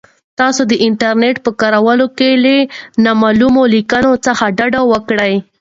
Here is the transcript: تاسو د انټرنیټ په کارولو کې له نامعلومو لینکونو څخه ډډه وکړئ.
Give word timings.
تاسو 0.39 0.61
د 0.71 0.73
انټرنیټ 0.85 1.35
په 1.45 1.51
کارولو 1.61 2.05
کې 2.17 2.29
له 2.43 2.55
نامعلومو 3.05 3.61
لینکونو 3.73 4.11
څخه 4.25 4.43
ډډه 4.57 4.81
وکړئ. 4.91 5.33